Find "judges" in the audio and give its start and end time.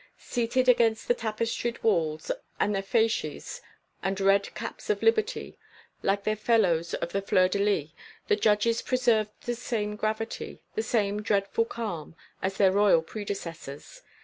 8.35-8.81